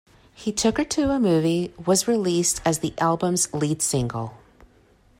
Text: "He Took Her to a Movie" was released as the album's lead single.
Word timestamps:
"He 0.33 0.51
Took 0.51 0.79
Her 0.79 0.83
to 0.85 1.11
a 1.11 1.19
Movie" 1.19 1.75
was 1.85 2.07
released 2.07 2.59
as 2.65 2.79
the 2.79 2.95
album's 2.97 3.53
lead 3.53 3.83
single. 3.83 4.33